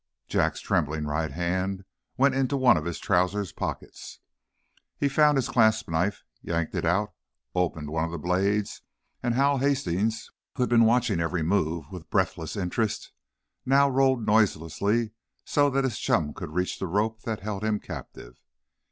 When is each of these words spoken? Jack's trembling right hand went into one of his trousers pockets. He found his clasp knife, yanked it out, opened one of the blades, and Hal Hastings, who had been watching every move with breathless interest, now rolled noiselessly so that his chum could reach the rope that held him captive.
Jack's 0.27 0.61
trembling 0.61 1.05
right 1.05 1.29
hand 1.29 1.85
went 2.17 2.33
into 2.33 2.57
one 2.57 2.75
of 2.75 2.85
his 2.85 2.97
trousers 2.97 3.51
pockets. 3.51 4.17
He 4.97 5.07
found 5.07 5.37
his 5.37 5.47
clasp 5.47 5.87
knife, 5.87 6.23
yanked 6.41 6.73
it 6.73 6.85
out, 6.85 7.13
opened 7.53 7.91
one 7.91 8.05
of 8.05 8.09
the 8.09 8.17
blades, 8.17 8.81
and 9.21 9.35
Hal 9.35 9.59
Hastings, 9.59 10.31
who 10.55 10.63
had 10.63 10.71
been 10.71 10.85
watching 10.85 11.19
every 11.19 11.43
move 11.43 11.85
with 11.91 12.09
breathless 12.09 12.55
interest, 12.57 13.11
now 13.63 13.87
rolled 13.91 14.25
noiselessly 14.25 15.11
so 15.45 15.69
that 15.69 15.83
his 15.83 15.99
chum 15.99 16.33
could 16.33 16.49
reach 16.55 16.79
the 16.79 16.87
rope 16.87 17.21
that 17.21 17.41
held 17.41 17.63
him 17.63 17.79
captive. 17.79 18.39